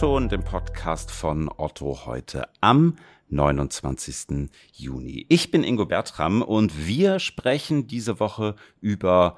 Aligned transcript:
Otto 0.00 0.16
und 0.16 0.32
dem 0.32 0.42
Podcast 0.42 1.10
von 1.10 1.50
Otto 1.58 2.06
heute 2.06 2.48
am 2.62 2.96
29. 3.28 4.48
Juni. 4.72 5.26
Ich 5.28 5.50
bin 5.50 5.62
Ingo 5.62 5.84
Bertram 5.84 6.40
und 6.40 6.86
wir 6.86 7.18
sprechen 7.18 7.86
diese 7.86 8.18
Woche 8.18 8.54
über 8.80 9.36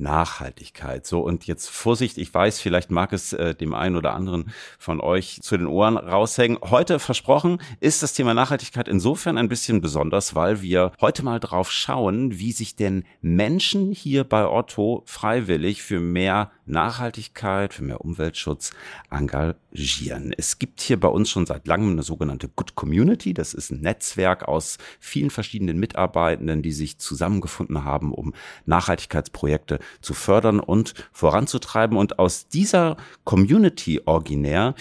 Nachhaltigkeit. 0.00 1.06
So, 1.06 1.20
und 1.20 1.46
jetzt 1.46 1.68
Vorsicht, 1.68 2.18
ich 2.18 2.32
weiß, 2.32 2.60
vielleicht 2.60 2.90
mag 2.90 3.12
es 3.12 3.32
äh, 3.32 3.54
dem 3.54 3.74
einen 3.74 3.96
oder 3.96 4.14
anderen 4.14 4.52
von 4.78 5.00
euch 5.00 5.38
zu 5.42 5.56
den 5.56 5.66
Ohren 5.66 5.96
raushängen. 5.96 6.58
Heute 6.62 6.98
versprochen 6.98 7.62
ist 7.78 8.02
das 8.02 8.14
Thema 8.14 8.34
Nachhaltigkeit 8.34 8.88
insofern 8.88 9.38
ein 9.38 9.48
bisschen 9.48 9.80
besonders, 9.80 10.34
weil 10.34 10.62
wir 10.62 10.92
heute 11.00 11.22
mal 11.22 11.38
drauf 11.38 11.70
schauen, 11.70 12.38
wie 12.38 12.52
sich 12.52 12.74
denn 12.74 13.04
Menschen 13.20 13.92
hier 13.92 14.24
bei 14.24 14.46
Otto 14.46 15.02
freiwillig 15.06 15.82
für 15.82 16.00
mehr 16.00 16.50
Nachhaltigkeit, 16.66 17.74
für 17.74 17.84
mehr 17.84 18.00
Umweltschutz 18.00 18.72
engagieren. 19.10 19.56
Es 19.72 20.58
gibt 20.58 20.80
hier 20.80 20.98
bei 20.98 21.08
uns 21.08 21.30
schon 21.30 21.46
seit 21.46 21.66
langem 21.66 21.92
eine 21.92 22.02
sogenannte 22.02 22.48
Good 22.48 22.74
Community. 22.74 23.34
Das 23.34 23.54
ist 23.54 23.70
ein 23.70 23.80
Netzwerk 23.80 24.48
aus 24.48 24.78
vielen 24.98 25.30
verschiedenen 25.30 25.78
Mitarbeitenden, 25.78 26.62
die 26.62 26.72
sich 26.72 26.98
zusammengefunden 26.98 27.84
haben, 27.84 28.12
um 28.12 28.34
Nachhaltigkeitsprojekte 28.66 29.78
zu 30.00 30.14
fördern 30.14 30.58
und 30.58 30.94
voranzutreiben. 31.12 31.96
Und 31.96 32.18
aus 32.18 32.48
dieser 32.48 32.96
Community 33.24 34.00
originär 34.04 34.74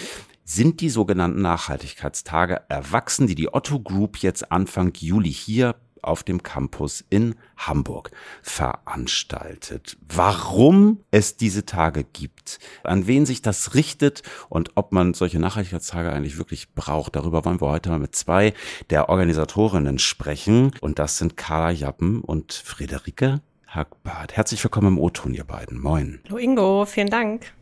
sind 0.44 0.82
die 0.82 0.90
sogenannten 0.90 1.44
Nachhaltigkeitstage 1.44 2.64
erwachsen, 2.70 3.28
die 3.28 3.36
die 3.36 3.54
Otto 3.54 3.80
Group 3.80 4.18
jetzt 4.18 4.52
Anfang 4.52 4.92
Juli 4.98 5.32
hier 5.32 5.76
auf 6.04 6.24
dem 6.24 6.44
Campus 6.44 7.04
in 7.10 7.36
Hamburg 7.58 8.12
veranstaltet. 8.42 9.98
Warum 10.08 11.00
es 11.12 11.38
diese 11.38 11.66
Tage 11.66 12.04
gibt, 12.04 12.60
an 12.84 13.08
wen 13.08 13.26
sich 13.26 13.42
das 13.42 13.74
richtet 13.74 14.24
und 14.50 14.72
ob 14.76 14.92
man 14.92 15.14
solche 15.14 15.40
Nachhaltigkeitstage 15.40 16.12
eigentlich 16.12 16.38
wirklich 16.38 16.74
braucht, 16.74 17.16
darüber 17.16 17.46
wollen 17.46 17.62
wir 17.62 17.70
heute 17.70 17.90
mal 17.90 18.00
mit 18.00 18.16
zwei 18.16 18.54
der 18.90 19.10
Organisatorinnen 19.10 20.00
sprechen. 20.00 20.72
Und 20.82 21.00
das 21.00 21.18
sind 21.18 21.38
Carla 21.38 21.72
Jappen 21.72 22.22
und 22.22 22.54
Friederike 22.54 23.42
Hagbart. 23.68 24.36
Herzlich 24.36 24.64
willkommen 24.64 24.88
im 24.88 25.00
O-Ton, 25.00 25.34
ihr 25.34 25.44
beiden. 25.44 25.80
Moin. 25.80 26.22
Hallo 26.26 26.38
Ingo, 26.38 26.86
vielen 26.86 27.10
Dank. 27.10 27.54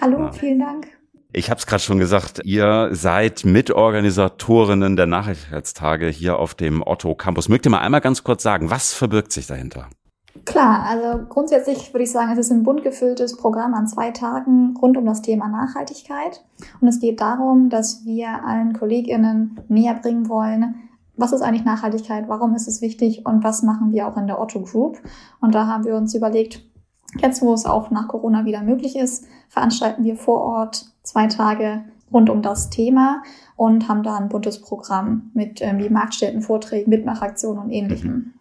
Hallo, 0.00 0.20
ja. 0.20 0.32
vielen 0.32 0.60
Dank. 0.60 0.99
Ich 1.32 1.48
habe 1.48 1.58
es 1.58 1.66
gerade 1.66 1.82
schon 1.82 2.00
gesagt, 2.00 2.40
ihr 2.44 2.88
seid 2.90 3.44
Mitorganisatorinnen 3.44 4.96
der 4.96 5.06
Nachhaltigkeitstage 5.06 6.08
hier 6.08 6.40
auf 6.40 6.54
dem 6.54 6.82
Otto 6.84 7.14
Campus. 7.14 7.48
Mögt 7.48 7.66
ihr 7.66 7.70
mal 7.70 7.78
einmal 7.78 8.00
ganz 8.00 8.24
kurz 8.24 8.42
sagen, 8.42 8.68
was 8.68 8.92
verbirgt 8.92 9.30
sich 9.30 9.46
dahinter? 9.46 9.86
Klar, 10.44 10.84
also 10.84 11.24
grundsätzlich 11.28 11.94
würde 11.94 12.02
ich 12.02 12.10
sagen, 12.10 12.32
es 12.32 12.38
ist 12.38 12.50
ein 12.50 12.64
bunt 12.64 12.82
gefülltes 12.82 13.36
Programm 13.36 13.74
an 13.74 13.86
zwei 13.86 14.10
Tagen 14.10 14.76
rund 14.82 14.96
um 14.96 15.06
das 15.06 15.22
Thema 15.22 15.46
Nachhaltigkeit. 15.48 16.44
Und 16.80 16.88
es 16.88 16.98
geht 16.98 17.20
darum, 17.20 17.68
dass 17.68 18.04
wir 18.04 18.44
allen 18.44 18.72
KollegInnen 18.72 19.60
näher 19.68 19.94
bringen 19.94 20.28
wollen, 20.28 20.74
was 21.16 21.32
ist 21.32 21.42
eigentlich 21.42 21.64
Nachhaltigkeit, 21.64 22.28
warum 22.28 22.56
ist 22.56 22.66
es 22.66 22.80
wichtig 22.80 23.24
und 23.24 23.44
was 23.44 23.62
machen 23.62 23.92
wir 23.92 24.08
auch 24.08 24.16
in 24.16 24.26
der 24.26 24.40
Otto 24.40 24.62
Group. 24.62 24.98
Und 25.40 25.54
da 25.54 25.68
haben 25.68 25.84
wir 25.84 25.94
uns 25.94 26.14
überlegt, 26.14 26.64
jetzt 27.18 27.42
wo 27.42 27.52
es 27.52 27.66
auch 27.66 27.90
nach 27.90 28.08
Corona 28.08 28.44
wieder 28.44 28.62
möglich 28.62 28.96
ist, 28.96 29.26
veranstalten 29.48 30.04
wir 30.04 30.16
vor 30.16 30.40
Ort 30.40 30.86
zwei 31.02 31.26
Tage 31.26 31.84
rund 32.12 32.30
um 32.30 32.42
das 32.42 32.70
Thema 32.70 33.22
und 33.56 33.88
haben 33.88 34.02
da 34.02 34.16
ein 34.16 34.28
buntes 34.28 34.60
Programm 34.60 35.30
mit 35.34 35.60
ähm, 35.60 35.92
Marktstätten, 35.92 36.42
Vorträgen, 36.42 36.90
Mitmachaktionen 36.90 37.62
und 37.64 37.70
ähnlichem. 37.70 38.34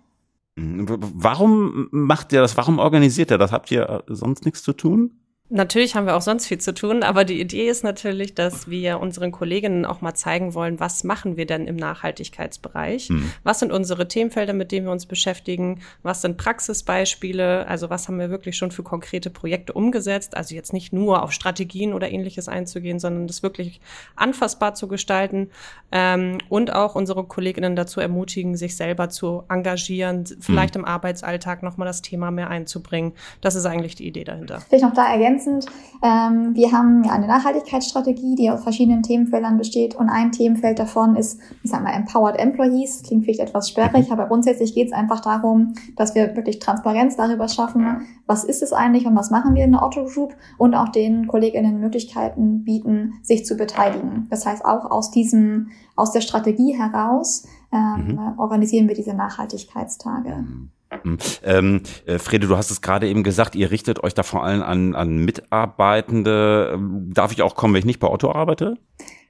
Mhm. 0.56 0.86
Warum 0.88 1.88
macht 1.92 2.34
ihr 2.34 2.42
das? 2.42 2.58
Warum 2.58 2.80
organisiert 2.80 3.32
ihr 3.32 3.38
das? 3.38 3.52
Habt 3.52 3.72
ihr 3.72 4.04
sonst 4.08 4.46
nichts 4.46 4.64
zu 4.64 4.74
tun? 4.74 5.12
Natürlich 5.52 5.96
haben 5.96 6.06
wir 6.06 6.16
auch 6.16 6.22
sonst 6.22 6.46
viel 6.46 6.60
zu 6.60 6.76
tun, 6.76 7.02
aber 7.02 7.26
die 7.26 7.42
Idee 7.42 7.70
ist 7.70 7.84
natürlich, 7.84 8.36
dass 8.36 8.70
wir 8.70 9.00
unseren 9.00 9.32
Kolleginnen 9.32 9.84
auch 9.84 10.00
mal 10.00 10.14
zeigen 10.14 10.54
wollen, 10.54 10.80
was 10.80 11.04
machen 11.04 11.38
wir 11.38 11.48
denn 11.48 11.66
im 11.66 11.76
Nachhaltigkeitsbereich? 11.76 13.10
Mhm. 13.10 13.32
Was 13.44 13.58
sind 13.58 13.72
unsere 13.72 14.08
Themenfelder, 14.08 14.54
mit 14.54 14.72
denen 14.72 14.86
wir 14.86 14.92
uns 14.92 15.08
beschäftigen? 15.08 15.82
Was 16.04 16.22
sind 16.22 16.38
Praxisbeispiele? 16.38 17.66
Also 17.68 17.90
was 17.90 18.08
haben 18.08 18.20
wir 18.20 18.30
wirklich 18.30 18.58
schon 18.58 18.70
für 18.70 18.84
konkrete 18.84 19.32
Projekte 19.32 19.74
umgesetzt? 19.74 20.38
Also 20.38 20.54
jetzt 20.54 20.72
nicht 20.72 20.94
nur 20.94 21.24
auf 21.24 21.32
Strategien 21.32 21.94
oder 21.94 22.12
ähnliches 22.12 22.48
einzugehen, 22.48 23.00
sondern 23.00 23.26
das 23.26 23.42
wirklich 23.42 23.82
anfassbar 24.16 24.76
zu 24.76 24.88
gestalten 24.88 25.50
ähm, 25.92 26.38
und 26.50 26.76
auch 26.76 26.94
unsere 26.94 27.24
Kolleginnen 27.24 27.76
dazu 27.76 28.00
ermutigen, 28.00 28.56
sich 28.56 28.78
selber 28.78 29.10
zu 29.10 29.46
engagieren, 29.50 30.26
vielleicht 30.40 30.76
mhm. 30.76 30.82
im 30.82 30.86
Arbeitsalltag 30.86 31.64
nochmal 31.64 31.88
das 31.88 32.04
Thema 32.04 32.30
mehr 32.30 32.52
einzubringen. 32.52 33.14
Das 33.42 33.56
ist 33.56 33.66
eigentlich 33.66 33.96
die 33.96 34.06
Idee 34.06 34.26
dahinter. 34.26 34.62
Vielleicht 34.70 34.84
noch 34.84 34.94
da 34.94 35.12
ergänzen 35.12 35.39
ergänzend. 35.40 35.66
Ähm, 36.02 36.56
wir 36.56 36.72
haben 36.72 37.04
ja 37.04 37.12
eine 37.12 37.28
Nachhaltigkeitsstrategie, 37.28 38.36
die 38.36 38.50
aus 38.50 38.64
verschiedenen 38.64 39.04
Themenfeldern 39.04 39.58
besteht 39.58 39.96
und 39.96 40.10
ein 40.10 40.32
Themenfeld 40.32 40.80
davon 40.80 41.16
ist, 41.16 41.40
ich 41.64 41.72
sag 41.72 41.84
mal, 41.84 41.92
Empowered 41.92 42.40
Employees. 42.40 43.04
Klingt 43.04 43.26
vielleicht 43.26 43.42
etwas 43.42 43.70
sperrig, 43.70 44.12
aber 44.12 44.28
grundsätzlich 44.28 44.74
geht 44.74 44.88
es 44.88 44.94
einfach 44.94 45.20
darum, 45.20 45.74
dass 45.96 46.16
wir 46.16 46.36
wirklich 46.36 46.60
Transparenz 46.60 47.18
darüber 47.18 47.48
schaffen, 47.48 48.08
was 48.28 48.44
ist 48.44 48.64
es 48.64 48.72
eigentlich 48.72 49.06
und 49.06 49.16
was 49.16 49.32
machen 49.32 49.56
wir 49.56 49.66
in 49.66 49.72
der 49.72 49.84
Otto 49.84 50.06
Group 50.06 50.36
und 50.58 50.74
auch 50.74 50.90
den 50.90 51.28
KollegInnen 51.28 51.80
Möglichkeiten 51.80 52.64
bieten, 52.64 53.16
sich 53.22 53.46
zu 53.46 53.56
beteiligen. 53.56 54.28
Das 54.30 54.46
heißt, 54.46 54.64
auch 54.64 54.90
aus 54.90 55.12
diesem, 55.12 55.72
aus 55.96 56.12
der 56.12 56.22
Strategie 56.22 56.78
heraus 56.78 57.46
ähm, 57.72 58.16
mhm. 58.16 58.40
organisieren 58.40 58.88
wir 58.88 58.96
diese 58.96 59.14
Nachhaltigkeitstage. 59.14 60.30
Mhm. 60.30 60.70
Mhm. 61.04 61.18
Ähm, 61.44 61.82
äh, 62.06 62.18
Frede, 62.18 62.48
du 62.48 62.58
hast 62.58 62.72
es 62.72 62.82
gerade 62.82 63.08
eben 63.08 63.24
gesagt, 63.24 63.56
ihr 63.56 63.72
richtet 63.72 64.04
euch 64.04 64.14
da 64.14 64.24
vor 64.24 64.44
allem 64.44 64.64
an, 64.64 64.96
an 64.96 65.18
Mitarbeitende. 65.18 66.72
Ähm, 66.74 67.12
darf 67.14 67.32
ich 67.32 67.42
auch 67.42 67.56
kommen, 67.56 67.74
wenn 67.74 67.80
ich 67.80 67.86
nicht 67.86 68.00
bei 68.00 68.10
Otto 68.10 68.32
arbeite? 68.32 68.78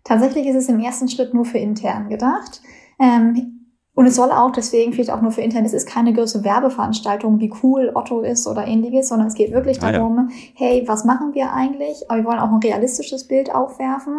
Tatsächlich 0.04 0.48
ist 0.48 0.56
es 0.56 0.70
im 0.70 0.80
ersten 0.80 1.10
Schritt 1.10 1.34
nur 1.34 1.46
für 1.46 1.58
intern 1.58 2.10
gedacht. 2.10 2.62
Ähm, 3.00 3.59
und 4.00 4.06
es 4.06 4.16
soll 4.16 4.32
auch, 4.32 4.54
deswegen 4.54 4.94
vielleicht 4.94 5.12
auch 5.12 5.22
nur 5.22 5.34
für 5.34 5.42
intern, 5.42 5.66
es 5.66 5.74
ist 5.74 5.86
keine 5.86 6.14
große 6.14 6.46
Werbeveranstaltung, 6.46 7.42
wie 7.42 7.52
cool 7.62 7.92
Otto 7.94 8.22
ist 8.22 8.48
oder 8.48 8.66
ähnliches, 8.66 9.10
sondern 9.10 9.28
es 9.28 9.34
geht 9.34 9.52
wirklich 9.52 9.78
darum, 9.78 10.18
ah, 10.18 10.28
ja. 10.32 10.38
hey, 10.54 10.84
was 10.88 11.04
machen 11.04 11.34
wir 11.34 11.52
eigentlich? 11.52 12.10
Aber 12.10 12.20
wir 12.20 12.24
wollen 12.24 12.40
auch 12.40 12.50
ein 12.50 12.62
realistisches 12.64 13.26
Bild 13.28 13.54
aufwerfen. 13.54 14.14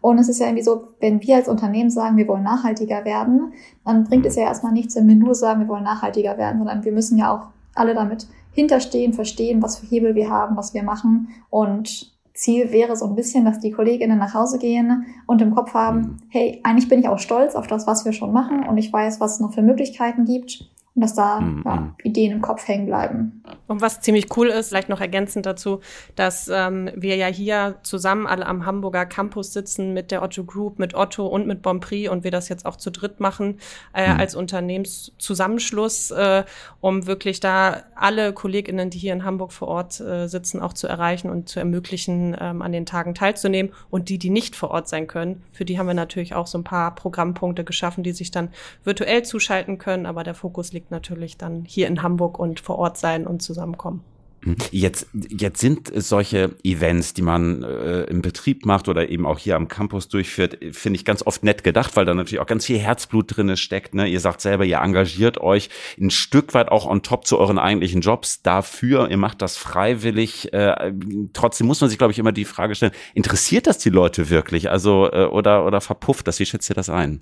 Und 0.00 0.18
es 0.18 0.28
ist 0.28 0.40
ja 0.40 0.46
irgendwie 0.46 0.64
so, 0.64 0.88
wenn 0.98 1.22
wir 1.22 1.36
als 1.36 1.46
Unternehmen 1.46 1.90
sagen, 1.90 2.16
wir 2.16 2.26
wollen 2.26 2.42
nachhaltiger 2.42 3.04
werden, 3.04 3.52
dann 3.84 4.02
bringt 4.02 4.26
es 4.26 4.34
ja 4.34 4.42
erstmal 4.42 4.72
nichts, 4.72 4.96
wenn 4.96 5.06
wir 5.06 5.14
nur 5.14 5.36
sagen, 5.36 5.60
wir 5.60 5.68
wollen 5.68 5.84
nachhaltiger 5.84 6.36
werden, 6.36 6.58
sondern 6.58 6.84
wir 6.84 6.90
müssen 6.90 7.16
ja 7.16 7.32
auch 7.32 7.50
alle 7.76 7.94
damit 7.94 8.26
hinterstehen, 8.50 9.12
verstehen, 9.12 9.62
was 9.62 9.78
für 9.78 9.86
Hebel 9.86 10.16
wir 10.16 10.28
haben, 10.28 10.56
was 10.56 10.74
wir 10.74 10.82
machen 10.82 11.28
und 11.50 12.18
Ziel 12.40 12.72
wäre 12.72 12.96
so 12.96 13.06
ein 13.06 13.14
bisschen, 13.14 13.44
dass 13.44 13.60
die 13.60 13.70
Kolleginnen 13.70 14.18
nach 14.18 14.32
Hause 14.32 14.58
gehen 14.58 15.04
und 15.26 15.42
im 15.42 15.54
Kopf 15.54 15.74
haben, 15.74 15.98
mhm. 15.98 16.16
hey, 16.28 16.60
eigentlich 16.64 16.88
bin 16.88 17.00
ich 17.00 17.08
auch 17.08 17.18
stolz 17.18 17.54
auf 17.54 17.66
das, 17.66 17.86
was 17.86 18.04
wir 18.04 18.12
schon 18.12 18.32
machen 18.32 18.66
und 18.66 18.78
ich 18.78 18.90
weiß, 18.90 19.20
was 19.20 19.34
es 19.34 19.40
noch 19.40 19.52
für 19.52 19.62
Möglichkeiten 19.62 20.24
gibt 20.24 20.70
und 21.00 21.04
dass 21.04 21.14
da 21.14 21.40
mhm. 21.40 21.62
ja, 21.64 21.76
mhm. 21.76 21.94
Ideen 22.02 22.32
im 22.32 22.42
Kopf 22.42 22.68
hängen 22.68 22.84
bleiben. 22.84 23.42
Und 23.66 23.80
was 23.80 24.02
ziemlich 24.02 24.36
cool 24.36 24.48
ist, 24.48 24.68
vielleicht 24.68 24.90
noch 24.90 25.00
ergänzend 25.00 25.46
dazu, 25.46 25.80
dass 26.14 26.50
ähm, 26.52 26.90
wir 26.94 27.16
ja 27.16 27.26
hier 27.26 27.76
zusammen 27.82 28.26
alle 28.26 28.44
am 28.44 28.66
Hamburger 28.66 29.06
Campus 29.06 29.54
sitzen 29.54 29.94
mit 29.94 30.10
der 30.10 30.22
Otto 30.22 30.44
Group, 30.44 30.78
mit 30.78 30.94
Otto 30.94 31.26
und 31.26 31.46
mit 31.46 31.62
Bonprix 31.62 32.10
und 32.10 32.22
wir 32.22 32.30
das 32.30 32.50
jetzt 32.50 32.66
auch 32.66 32.76
zu 32.76 32.90
dritt 32.90 33.18
machen 33.18 33.60
äh, 33.94 34.12
mhm. 34.12 34.20
als 34.20 34.34
Unternehmenszusammenschluss, 34.34 36.10
äh, 36.10 36.44
um 36.80 37.06
wirklich 37.06 37.40
da 37.40 37.78
alle 37.94 38.34
KollegInnen, 38.34 38.90
die 38.90 38.98
hier 38.98 39.14
in 39.14 39.24
Hamburg 39.24 39.52
vor 39.52 39.68
Ort 39.68 40.00
äh, 40.00 40.26
sitzen, 40.26 40.60
auch 40.60 40.74
zu 40.74 40.86
erreichen 40.86 41.30
und 41.30 41.48
zu 41.48 41.60
ermöglichen, 41.60 42.36
ähm, 42.38 42.60
an 42.60 42.72
den 42.72 42.84
Tagen 42.84 43.14
teilzunehmen. 43.14 43.72
Und 43.88 44.10
die, 44.10 44.18
die 44.18 44.30
nicht 44.30 44.54
vor 44.54 44.70
Ort 44.70 44.88
sein 44.88 45.06
können, 45.06 45.42
für 45.52 45.64
die 45.64 45.78
haben 45.78 45.86
wir 45.86 45.94
natürlich 45.94 46.34
auch 46.34 46.46
so 46.46 46.58
ein 46.58 46.64
paar 46.64 46.94
Programmpunkte 46.94 47.64
geschaffen, 47.64 48.04
die 48.04 48.12
sich 48.12 48.30
dann 48.30 48.50
virtuell 48.84 49.22
zuschalten 49.22 49.78
können, 49.78 50.04
aber 50.04 50.24
der 50.24 50.34
Fokus 50.34 50.72
liegt 50.72 50.89
natürlich 50.90 51.36
dann 51.36 51.64
hier 51.64 51.86
in 51.86 52.02
Hamburg 52.02 52.38
und 52.38 52.60
vor 52.60 52.78
Ort 52.78 52.98
sein 52.98 53.26
und 53.26 53.42
zusammenkommen. 53.42 54.02
Mhm. 54.42 54.56
Jetzt, 54.70 55.08
jetzt 55.12 55.60
sind 55.60 55.90
solche 55.94 56.54
Events, 56.64 57.12
die 57.14 57.22
man 57.22 57.62
äh, 57.62 58.02
im 58.04 58.22
Betrieb 58.22 58.64
macht 58.64 58.88
oder 58.88 59.08
eben 59.08 59.26
auch 59.26 59.38
hier 59.38 59.56
am 59.56 59.68
Campus 59.68 60.08
durchführt, 60.08 60.58
finde 60.72 60.96
ich 60.96 61.04
ganz 61.04 61.26
oft 61.26 61.44
nett 61.44 61.62
gedacht, 61.62 61.96
weil 61.96 62.06
da 62.06 62.14
natürlich 62.14 62.40
auch 62.40 62.46
ganz 62.46 62.64
viel 62.64 62.78
Herzblut 62.78 63.36
drinne 63.36 63.56
steckt. 63.56 63.94
Ne? 63.94 64.08
Ihr 64.08 64.20
sagt 64.20 64.40
selber, 64.40 64.64
ihr 64.64 64.78
engagiert 64.78 65.38
euch 65.40 65.68
ein 66.00 66.10
Stück 66.10 66.54
weit 66.54 66.70
auch 66.70 66.86
on 66.86 67.02
top 67.02 67.26
zu 67.26 67.38
euren 67.38 67.58
eigentlichen 67.58 68.00
Jobs 68.00 68.42
dafür. 68.42 69.10
Ihr 69.10 69.18
macht 69.18 69.42
das 69.42 69.56
freiwillig. 69.56 70.52
Äh, 70.52 70.92
trotzdem 71.32 71.66
muss 71.66 71.80
man 71.80 71.90
sich, 71.90 71.98
glaube 71.98 72.12
ich, 72.12 72.18
immer 72.18 72.32
die 72.32 72.46
Frage 72.46 72.74
stellen: 72.74 72.92
Interessiert 73.14 73.66
das 73.66 73.78
die 73.78 73.90
Leute 73.90 74.30
wirklich? 74.30 74.70
Also 74.70 75.10
äh, 75.12 75.26
oder 75.26 75.66
oder 75.66 75.80
verpufft 75.80 76.26
das? 76.26 76.40
Wie 76.40 76.46
schätzt 76.46 76.70
ihr 76.70 76.74
das 76.74 76.88
ein? 76.88 77.20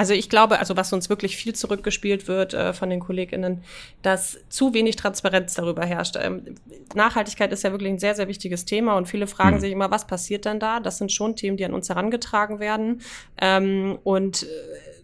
Also 0.00 0.14
ich 0.14 0.30
glaube, 0.30 0.58
also 0.58 0.78
was 0.78 0.94
uns 0.94 1.10
wirklich 1.10 1.36
viel 1.36 1.54
zurückgespielt 1.54 2.26
wird 2.26 2.54
äh, 2.54 2.72
von 2.72 2.88
den 2.88 3.00
KollegInnen, 3.00 3.62
dass 4.00 4.38
zu 4.48 4.72
wenig 4.72 4.96
Transparenz 4.96 5.52
darüber 5.52 5.84
herrscht. 5.84 6.16
Ähm, 6.18 6.54
Nachhaltigkeit 6.94 7.52
ist 7.52 7.64
ja 7.64 7.70
wirklich 7.70 7.90
ein 7.90 7.98
sehr, 7.98 8.14
sehr 8.14 8.26
wichtiges 8.26 8.64
Thema 8.64 8.96
und 8.96 9.08
viele 9.08 9.26
fragen 9.26 9.56
mhm. 9.56 9.60
sich 9.60 9.72
immer, 9.72 9.90
was 9.90 10.06
passiert 10.06 10.46
denn 10.46 10.58
da? 10.58 10.80
Das 10.80 10.96
sind 10.96 11.12
schon 11.12 11.36
Themen, 11.36 11.58
die 11.58 11.66
an 11.66 11.74
uns 11.74 11.90
herangetragen 11.90 12.60
werden. 12.60 13.02
Ähm, 13.38 13.98
und 14.02 14.44
äh, 14.44 14.46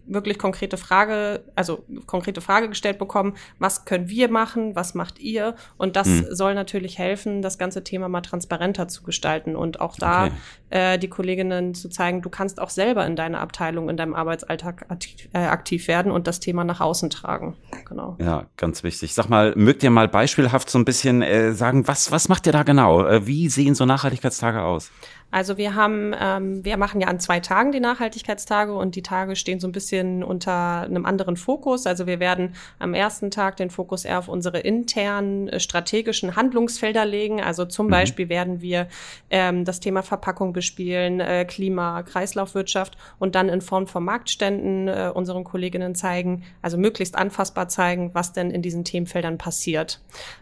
wirklich 0.07 0.39
konkrete 0.39 0.77
Frage, 0.77 1.43
also 1.55 1.83
konkrete 2.05 2.41
Frage 2.41 2.69
gestellt 2.69 2.97
bekommen, 2.97 3.35
was 3.59 3.85
können 3.85 4.09
wir 4.09 4.29
machen, 4.29 4.75
was 4.75 4.95
macht 4.95 5.19
ihr? 5.19 5.55
Und 5.77 5.95
das 5.95 6.07
mhm. 6.07 6.27
soll 6.31 6.55
natürlich 6.55 6.97
helfen, 6.97 7.41
das 7.41 7.57
ganze 7.57 7.83
Thema 7.83 8.07
mal 8.09 8.21
transparenter 8.21 8.87
zu 8.87 9.03
gestalten 9.03 9.55
und 9.55 9.81
auch 9.81 9.95
da 9.95 10.25
okay. 10.25 10.33
äh, 10.69 10.97
die 10.97 11.09
Kolleginnen 11.09 11.73
zu 11.73 11.89
zeigen, 11.89 12.21
du 12.21 12.29
kannst 12.29 12.59
auch 12.59 12.69
selber 12.69 13.05
in 13.05 13.15
deiner 13.15 13.39
Abteilung, 13.39 13.89
in 13.89 13.97
deinem 13.97 14.15
Arbeitsalltag 14.15 14.85
aktiv, 14.89 15.29
äh, 15.33 15.39
aktiv 15.39 15.87
werden 15.87 16.11
und 16.11 16.27
das 16.27 16.39
Thema 16.39 16.63
nach 16.63 16.81
außen 16.81 17.09
tragen. 17.09 17.55
Genau. 17.87 18.15
Ja, 18.19 18.45
ganz 18.57 18.83
wichtig. 18.83 19.13
Sag 19.13 19.29
mal, 19.29 19.53
mögt 19.55 19.83
ihr 19.83 19.89
mal 19.89 20.07
beispielhaft 20.07 20.69
so 20.69 20.79
ein 20.79 20.85
bisschen 20.85 21.21
äh, 21.21 21.53
sagen, 21.53 21.87
was, 21.87 22.11
was 22.11 22.29
macht 22.29 22.45
ihr 22.47 22.53
da 22.53 22.63
genau? 22.63 23.05
Äh, 23.05 23.27
wie 23.27 23.49
sehen 23.49 23.75
so 23.75 23.85
Nachhaltigkeitstage 23.85 24.61
aus? 24.61 24.91
Also 25.29 25.57
wir 25.57 25.75
haben, 25.75 26.15
ähm, 26.17 26.63
wir 26.63 26.77
machen 26.77 27.01
ja 27.01 27.07
an 27.07 27.19
zwei 27.19 27.41
Tagen 27.41 27.73
die 27.73 27.81
Nachhaltigkeitstage 27.81 28.73
und 28.73 28.95
die 28.95 29.01
Tage 29.01 29.35
stehen 29.35 29.59
so 29.59 29.67
ein 29.67 29.73
bisschen 29.73 30.23
unter 30.23 30.81
einem 30.81 31.05
anderen 31.05 31.35
Fokus. 31.35 31.85
Also 31.85 32.07
wir 32.07 32.21
werden 32.21 32.55
am 32.79 32.93
ersten 32.93 33.29
Tag 33.29 33.57
den 33.57 33.69
Fokus 33.69 34.05
eher 34.05 34.19
auf 34.19 34.29
unsere 34.29 34.59
internen 34.59 35.49
äh, 35.49 35.59
strategischen 35.59 36.37
Handlungsfelder 36.37 37.05
legen. 37.05 37.41
Also 37.41 37.65
zum 37.65 37.87
mhm. 37.87 37.91
Beispiel 37.91 38.29
werden 38.29 38.61
wir 38.61 38.87
ähm, 39.29 39.65
das 39.65 39.81
Thema 39.81 40.01
Verpackung 40.01 40.53
bespielen, 40.53 41.19
äh, 41.19 41.43
Klima, 41.43 42.03
Kreislaufwirtschaft 42.03 42.97
und 43.19 43.35
dann 43.35 43.49
in 43.49 43.59
Form 43.59 43.87
von 43.87 44.05
Marktständen 44.05 44.87
äh, 44.87 45.11
unseren 45.13 45.43
Kolleginnen 45.43 45.93
zeigen, 45.93 46.43
also 46.61 46.77
möglichst 46.77 47.15
anfassbar 47.15 47.67
zeigen, 47.67 48.11
was 48.13 48.31
denn 48.31 48.49
in 48.49 48.61
diesen 48.61 48.85
Themenfeldern 48.85 49.37
passiert. 49.37 49.99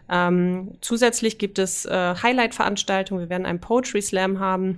Ähm, 0.08 0.78
zusätzlich 0.80 1.38
gibt 1.38 1.58
es 1.58 1.86
äh, 1.86 2.14
Highlight-Veranstaltungen. 2.22 3.20
Wir 3.20 3.30
werden 3.30 3.46
einen 3.46 3.60
Poetry 3.60 4.00
Slam 4.00 4.38
haben 4.38 4.76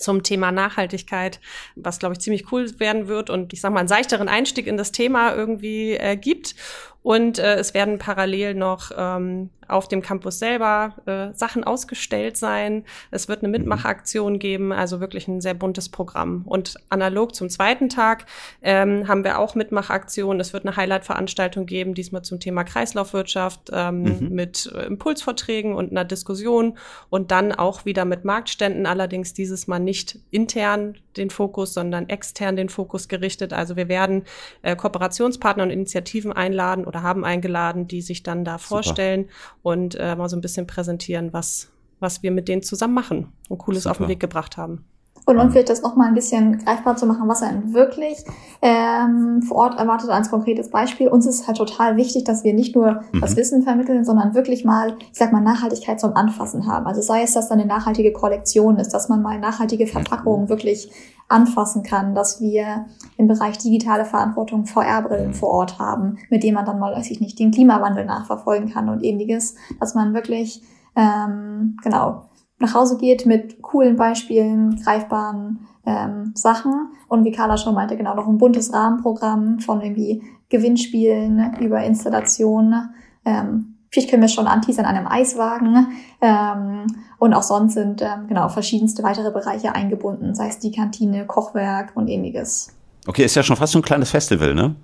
zum 0.00 0.22
Thema 0.22 0.52
Nachhaltigkeit, 0.52 1.40
was, 1.76 1.98
glaube 1.98 2.14
ich, 2.14 2.20
ziemlich 2.20 2.50
cool 2.52 2.78
werden 2.78 3.08
wird 3.08 3.30
und 3.30 3.52
ich 3.52 3.60
sage 3.60 3.74
mal 3.74 3.80
einen 3.80 3.88
seichteren 3.88 4.28
Einstieg 4.28 4.66
in 4.66 4.76
das 4.76 4.92
Thema 4.92 5.34
irgendwie 5.34 5.92
äh, 5.92 6.16
gibt. 6.16 6.54
Und 7.02 7.38
äh, 7.38 7.54
es 7.54 7.74
werden 7.74 7.98
parallel 7.98 8.54
noch 8.54 8.90
ähm, 8.96 9.50
auf 9.70 9.88
dem 9.88 10.02
Campus 10.02 10.38
selber 10.38 10.94
äh, 11.06 11.34
Sachen 11.34 11.64
ausgestellt 11.64 12.36
sein. 12.36 12.84
Es 13.10 13.28
wird 13.28 13.40
eine 13.40 13.48
mhm. 13.48 13.52
Mitmachaktion 13.52 14.38
geben, 14.38 14.72
also 14.72 15.00
wirklich 15.00 15.28
ein 15.28 15.40
sehr 15.40 15.54
buntes 15.54 15.88
Programm. 15.88 16.42
Und 16.44 16.74
analog 16.88 17.34
zum 17.34 17.48
zweiten 17.48 17.88
Tag 17.88 18.26
ähm, 18.62 19.08
haben 19.08 19.24
wir 19.24 19.38
auch 19.38 19.54
Mitmachaktionen. 19.54 20.40
Es 20.40 20.52
wird 20.52 20.66
eine 20.66 20.76
Highlight-Veranstaltung 20.76 21.66
geben, 21.66 21.94
diesmal 21.94 22.22
zum 22.22 22.40
Thema 22.40 22.64
Kreislaufwirtschaft 22.64 23.70
ähm, 23.72 24.02
mhm. 24.02 24.28
mit 24.30 24.70
äh, 24.74 24.86
Impulsvorträgen 24.86 25.74
und 25.74 25.90
einer 25.90 26.04
Diskussion 26.04 26.76
und 27.08 27.30
dann 27.30 27.52
auch 27.52 27.84
wieder 27.84 28.04
mit 28.04 28.24
Marktständen, 28.24 28.86
allerdings 28.86 29.32
dieses 29.32 29.66
Mal 29.66 29.78
nicht 29.78 30.18
intern 30.30 30.96
den 31.16 31.30
Fokus, 31.30 31.74
sondern 31.74 32.08
extern 32.08 32.56
den 32.56 32.68
Fokus 32.68 33.08
gerichtet. 33.08 33.52
Also 33.52 33.76
wir 33.76 33.88
werden 33.88 34.24
äh, 34.62 34.76
Kooperationspartner 34.76 35.64
und 35.64 35.70
Initiativen 35.70 36.32
einladen 36.32 36.86
oder 36.90 37.02
haben 37.02 37.24
eingeladen, 37.24 37.86
die 37.86 38.02
sich 38.02 38.24
dann 38.24 38.44
da 38.44 38.58
Super. 38.58 38.66
vorstellen 38.68 39.28
und 39.62 39.94
äh, 39.94 40.16
mal 40.16 40.28
so 40.28 40.36
ein 40.36 40.40
bisschen 40.40 40.66
präsentieren, 40.66 41.32
was, 41.32 41.70
was 42.00 42.24
wir 42.24 42.32
mit 42.32 42.48
denen 42.48 42.62
zusammen 42.62 42.94
machen 42.94 43.32
und 43.48 43.58
Cooles 43.58 43.84
Super. 43.84 43.92
auf 43.92 43.98
den 43.98 44.08
Weg 44.08 44.18
gebracht 44.18 44.56
haben. 44.56 44.84
Und 45.30 45.38
um 45.38 45.50
vielleicht 45.50 45.68
das 45.68 45.82
nochmal 45.82 46.08
ein 46.08 46.14
bisschen 46.14 46.58
greifbar 46.58 46.96
zu 46.96 47.06
machen, 47.06 47.28
was 47.28 47.42
einen 47.42 47.72
wirklich 47.72 48.24
ähm, 48.62 49.42
vor 49.42 49.58
Ort 49.58 49.78
erwartet 49.78 50.10
als 50.10 50.30
konkretes 50.30 50.70
Beispiel. 50.70 51.08
Uns 51.08 51.24
ist 51.26 51.46
halt 51.46 51.56
total 51.56 51.96
wichtig, 51.96 52.24
dass 52.24 52.44
wir 52.44 52.52
nicht 52.52 52.74
nur 52.74 53.02
mhm. 53.12 53.20
das 53.20 53.36
Wissen 53.36 53.62
vermitteln, 53.62 54.04
sondern 54.04 54.34
wirklich 54.34 54.64
mal, 54.64 54.96
ich 55.00 55.18
sag 55.18 55.32
mal, 55.32 55.40
Nachhaltigkeit 55.40 56.00
zum 56.00 56.16
Anfassen 56.16 56.66
haben. 56.66 56.86
Also 56.86 57.00
sei 57.00 57.22
es, 57.22 57.32
dass 57.32 57.48
dann 57.48 57.60
eine 57.60 57.68
nachhaltige 57.68 58.12
Kollektion 58.12 58.78
ist, 58.78 58.92
dass 58.92 59.08
man 59.08 59.22
mal 59.22 59.38
nachhaltige 59.38 59.86
Verpackungen 59.86 60.48
wirklich 60.48 60.90
anfassen 61.28 61.84
kann, 61.84 62.14
dass 62.14 62.40
wir 62.40 62.86
im 63.16 63.28
Bereich 63.28 63.56
digitale 63.58 64.04
Verantwortung 64.04 64.66
VR-Brillen 64.66 65.32
vor 65.32 65.50
Ort 65.50 65.78
haben, 65.78 66.18
mit 66.28 66.42
denen 66.42 66.56
man 66.56 66.66
dann 66.66 66.80
mal, 66.80 66.92
weiß 66.94 67.10
ich 67.10 67.20
nicht, 67.20 67.38
den 67.38 67.52
Klimawandel 67.52 68.04
nachverfolgen 68.04 68.72
kann 68.72 68.88
und 68.88 69.04
ähnliches, 69.04 69.54
dass 69.78 69.94
man 69.94 70.12
wirklich, 70.12 70.60
ähm, 70.96 71.76
genau, 71.82 72.24
nach 72.60 72.74
Hause 72.74 72.98
geht 72.98 73.26
mit 73.26 73.60
coolen 73.62 73.96
Beispielen, 73.96 74.80
greifbaren 74.84 75.66
ähm, 75.86 76.32
Sachen. 76.34 76.90
Und 77.08 77.24
wie 77.24 77.32
Carla 77.32 77.56
schon 77.56 77.74
meinte, 77.74 77.96
genau 77.96 78.14
noch 78.14 78.28
ein 78.28 78.38
buntes 78.38 78.72
Rahmenprogramm 78.72 79.60
von 79.60 79.80
irgendwie 79.80 80.22
Gewinnspielen 80.50 81.56
über 81.60 81.82
Installationen. 81.82 82.90
Ähm, 83.24 83.76
vielleicht 83.90 84.10
können 84.10 84.22
wir 84.22 84.28
schon 84.28 84.46
anteasern 84.46 84.84
an 84.84 84.96
einem 84.96 85.06
Eiswagen. 85.06 85.88
Ähm, 86.20 86.86
und 87.18 87.32
auch 87.32 87.42
sonst 87.42 87.74
sind 87.74 88.02
ähm, 88.02 88.28
genau 88.28 88.48
verschiedenste 88.50 89.02
weitere 89.02 89.30
Bereiche 89.30 89.74
eingebunden, 89.74 90.34
sei 90.34 90.48
es 90.48 90.58
die 90.58 90.70
Kantine, 90.70 91.26
Kochwerk 91.26 91.92
und 91.94 92.08
ähnliches. 92.08 92.76
Okay, 93.06 93.24
ist 93.24 93.34
ja 93.34 93.42
schon 93.42 93.56
fast 93.56 93.72
so 93.72 93.78
ein 93.78 93.82
kleines 93.82 94.10
Festival, 94.10 94.54
ne? 94.54 94.76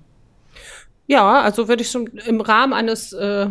Ja, 1.05 1.41
also 1.41 1.67
würde 1.67 1.83
ich 1.83 1.91
schon 1.91 2.07
im 2.25 2.41
Rahmen 2.41 2.73
eines 2.73 3.13
äh, 3.13 3.47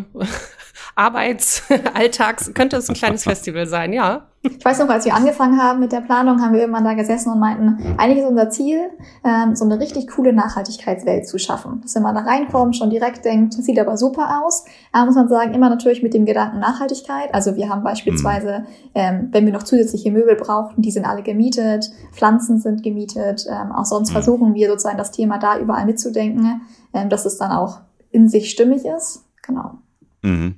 Arbeitsalltags 0.97 2.51
könnte 2.55 2.77
es 2.77 2.89
ein 2.89 2.95
kleines 2.95 3.23
Festival 3.25 3.67
sein, 3.67 3.93
ja. 3.93 4.27
Ich 4.41 4.63
weiß 4.63 4.79
noch, 4.79 4.89
als 4.89 5.05
wir 5.05 5.13
angefangen 5.13 5.61
haben 5.61 5.79
mit 5.79 5.91
der 5.91 6.01
Planung, 6.01 6.41
haben 6.41 6.53
wir 6.53 6.61
irgendwann 6.61 6.85
da 6.85 6.93
gesessen 6.93 7.31
und 7.31 7.39
meinten, 7.39 7.95
eigentlich 7.97 8.19
ist 8.19 8.29
unser 8.29 8.49
Ziel, 8.49 8.89
ähm, 9.23 9.55
so 9.55 9.65
eine 9.65 9.79
richtig 9.79 10.07
coole 10.07 10.31
Nachhaltigkeitswelt 10.31 11.27
zu 11.27 11.37
schaffen. 11.37 11.81
Dass 11.81 11.95
wenn 11.95 12.03
man 12.03 12.15
da 12.15 12.21
reinkommt, 12.21 12.75
schon 12.75 12.89
direkt 12.89 13.25
denkt, 13.25 13.53
sieht 13.53 13.79
aber 13.79 13.97
super 13.97 14.41
aus. 14.43 14.65
Aber 14.91 15.05
muss 15.05 15.15
man 15.15 15.27
sagen, 15.27 15.53
immer 15.53 15.69
natürlich 15.69 16.01
mit 16.01 16.13
dem 16.13 16.25
Gedanken 16.25 16.59
Nachhaltigkeit. 16.59 17.33
Also 17.33 17.55
wir 17.55 17.69
haben 17.69 17.83
beispielsweise, 17.83 18.65
ähm, 18.95 19.29
wenn 19.31 19.45
wir 19.45 19.53
noch 19.53 19.63
zusätzliche 19.63 20.11
Möbel 20.11 20.35
brauchten, 20.35 20.81
die 20.81 20.91
sind 20.91 21.05
alle 21.05 21.23
gemietet, 21.23 21.91
Pflanzen 22.13 22.59
sind 22.59 22.83
gemietet. 22.83 23.45
Ähm, 23.49 23.71
auch 23.71 23.85
sonst 23.85 24.09
mhm. 24.09 24.13
versuchen 24.13 24.53
wir 24.55 24.69
sozusagen 24.69 24.97
das 24.97 25.11
Thema 25.11 25.37
da 25.39 25.59
überall 25.59 25.85
mitzudenken, 25.85 26.61
ähm, 26.93 27.09
dass 27.09 27.25
es 27.25 27.37
dann 27.37 27.51
auch 27.51 27.81
in 28.11 28.29
sich 28.29 28.49
stimmig 28.49 28.85
ist. 28.85 29.25
Genau. 29.43 29.79
Mhm. 30.21 30.55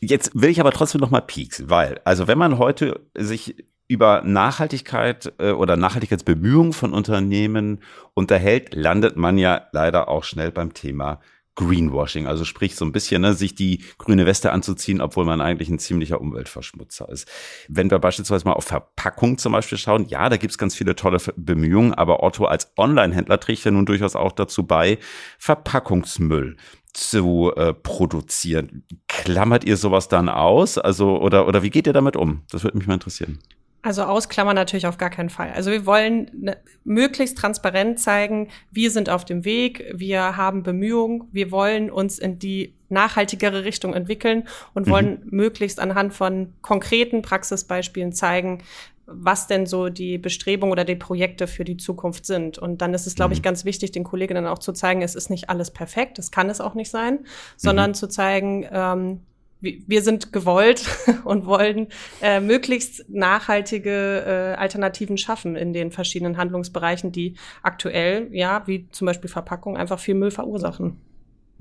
Jetzt 0.00 0.30
will 0.34 0.50
ich 0.50 0.60
aber 0.60 0.72
trotzdem 0.72 1.00
noch 1.00 1.10
mal 1.10 1.20
pieksen, 1.20 1.70
weil, 1.70 2.00
also 2.04 2.26
wenn 2.26 2.38
man 2.38 2.58
heute 2.58 3.00
sich 3.16 3.56
über 3.86 4.22
Nachhaltigkeit 4.22 5.32
äh, 5.38 5.50
oder 5.50 5.76
Nachhaltigkeitsbemühungen 5.76 6.72
von 6.72 6.92
Unternehmen 6.92 7.80
unterhält, 8.14 8.74
landet 8.74 9.16
man 9.16 9.38
ja 9.38 9.66
leider 9.72 10.08
auch 10.08 10.24
schnell 10.24 10.50
beim 10.50 10.72
Thema 10.72 11.20
Greenwashing, 11.56 12.26
also 12.26 12.44
sprich 12.44 12.74
so 12.74 12.84
ein 12.84 12.92
bisschen, 12.92 13.22
ne, 13.22 13.34
sich 13.34 13.54
die 13.54 13.84
grüne 13.98 14.26
Weste 14.26 14.50
anzuziehen, 14.50 15.00
obwohl 15.00 15.24
man 15.24 15.40
eigentlich 15.40 15.68
ein 15.68 15.78
ziemlicher 15.78 16.20
Umweltverschmutzer 16.20 17.08
ist. 17.08 17.30
Wenn 17.68 17.90
wir 17.90 17.98
beispielsweise 18.00 18.44
mal 18.44 18.54
auf 18.54 18.64
Verpackung 18.64 19.38
zum 19.38 19.52
Beispiel 19.52 19.78
schauen, 19.78 20.06
ja, 20.08 20.28
da 20.28 20.36
gibt's 20.36 20.58
ganz 20.58 20.74
viele 20.74 20.96
tolle 20.96 21.18
Bemühungen, 21.36 21.94
aber 21.94 22.22
Otto 22.22 22.46
als 22.46 22.72
Online-Händler 22.76 23.38
trägt 23.38 23.64
ja 23.64 23.70
nun 23.70 23.86
durchaus 23.86 24.16
auch 24.16 24.32
dazu 24.32 24.64
bei, 24.64 24.98
Verpackungsmüll 25.38 26.56
zu 26.94 27.52
äh, 27.56 27.74
produzieren. 27.74 28.84
Klammert 29.08 29.64
ihr 29.64 29.76
sowas 29.76 30.08
dann 30.08 30.28
aus? 30.28 30.78
Also, 30.78 31.20
oder, 31.20 31.46
oder 31.46 31.62
wie 31.62 31.70
geht 31.70 31.86
ihr 31.86 31.92
damit 31.92 32.16
um? 32.16 32.42
Das 32.50 32.64
würde 32.64 32.78
mich 32.78 32.86
mal 32.86 32.94
interessieren. 32.94 33.38
Also 33.84 34.04
ausklammern 34.04 34.54
natürlich 34.54 34.86
auf 34.86 34.96
gar 34.96 35.10
keinen 35.10 35.28
Fall. 35.28 35.52
Also 35.54 35.70
wir 35.70 35.84
wollen 35.84 36.30
ne, 36.32 36.56
möglichst 36.84 37.36
transparent 37.36 38.00
zeigen, 38.00 38.48
wir 38.70 38.90
sind 38.90 39.10
auf 39.10 39.26
dem 39.26 39.44
Weg, 39.44 39.84
wir 39.92 40.38
haben 40.38 40.62
Bemühungen, 40.62 41.28
wir 41.32 41.50
wollen 41.50 41.90
uns 41.90 42.18
in 42.18 42.38
die 42.38 42.72
nachhaltigere 42.88 43.64
Richtung 43.64 43.92
entwickeln 43.92 44.48
und 44.72 44.88
wollen 44.88 45.24
mhm. 45.24 45.36
möglichst 45.36 45.80
anhand 45.80 46.14
von 46.14 46.54
konkreten 46.62 47.20
Praxisbeispielen 47.20 48.14
zeigen, 48.14 48.62
was 49.06 49.46
denn 49.46 49.66
so 49.66 49.88
die 49.88 50.18
Bestrebungen 50.18 50.72
oder 50.72 50.84
die 50.84 50.96
Projekte 50.96 51.46
für 51.46 51.64
die 51.64 51.76
Zukunft 51.76 52.26
sind. 52.26 52.58
Und 52.58 52.80
dann 52.80 52.94
ist 52.94 53.06
es, 53.06 53.14
glaube 53.14 53.34
ich, 53.34 53.40
mhm. 53.40 53.44
ganz 53.44 53.64
wichtig, 53.64 53.92
den 53.92 54.04
Kolleginnen 54.04 54.46
auch 54.46 54.58
zu 54.58 54.72
zeigen, 54.72 55.02
es 55.02 55.14
ist 55.14 55.30
nicht 55.30 55.50
alles 55.50 55.70
perfekt, 55.70 56.18
das 56.18 56.30
kann 56.30 56.48
es 56.50 56.60
auch 56.60 56.74
nicht 56.74 56.90
sein, 56.90 57.20
sondern 57.56 57.90
mhm. 57.90 57.94
zu 57.94 58.08
zeigen, 58.08 58.66
ähm, 58.70 59.20
wir 59.60 60.02
sind 60.02 60.32
gewollt 60.32 60.86
und 61.24 61.46
wollen 61.46 61.88
äh, 62.20 62.40
möglichst 62.40 63.08
nachhaltige 63.08 64.24
äh, 64.26 64.60
Alternativen 64.60 65.16
schaffen 65.16 65.56
in 65.56 65.72
den 65.72 65.90
verschiedenen 65.90 66.36
Handlungsbereichen, 66.36 67.12
die 67.12 67.34
aktuell, 67.62 68.28
ja, 68.32 68.66
wie 68.66 68.88
zum 68.90 69.06
Beispiel 69.06 69.30
Verpackung, 69.30 69.76
einfach 69.76 69.98
viel 69.98 70.14
Müll 70.14 70.30
verursachen. 70.30 71.00